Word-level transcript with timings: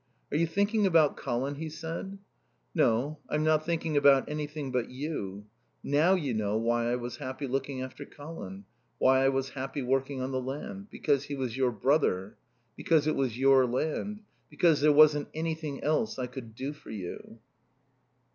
"Are 0.31 0.37
you 0.37 0.47
thinking 0.47 0.87
about 0.87 1.15
Colin?" 1.15 1.53
he 1.53 1.69
said. 1.69 2.17
"No. 2.73 3.19
I'm 3.29 3.43
not 3.43 3.63
thinking 3.67 3.95
about 3.95 4.27
anything 4.27 4.71
but 4.71 4.89
you... 4.89 5.45
Now 5.83 6.15
you 6.15 6.33
know 6.33 6.57
why 6.57 6.91
I 6.91 6.95
was 6.95 7.17
happy 7.17 7.45
looking 7.45 7.83
after 7.83 8.03
Colin. 8.03 8.65
Why 8.97 9.23
I 9.23 9.29
was 9.29 9.49
happy 9.49 9.83
working 9.83 10.19
on 10.19 10.31
the 10.31 10.41
land. 10.41 10.89
Because 10.89 11.25
he 11.25 11.35
was 11.35 11.55
your 11.55 11.69
brother. 11.71 12.35
Because 12.75 13.05
it 13.05 13.15
was 13.15 13.37
your 13.37 13.67
land. 13.67 14.21
Because 14.49 14.81
there 14.81 14.91
wasn't 14.91 15.27
anything 15.35 15.83
else 15.83 16.17
I 16.17 16.25
could 16.25 16.55
do 16.55 16.73
for 16.73 16.89
you." 16.89 17.37